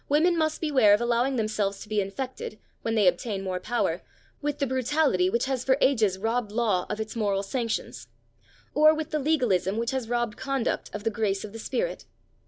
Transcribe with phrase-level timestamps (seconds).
[0.09, 4.01] Women must beware of allowing themselves to be infected, when they obtain more power,
[4.41, 8.07] with the brutality which has for ages robbed law of its moral sanctions,
[8.73, 12.05] or with the legalism which has robbed conduct of the grace of the spirit.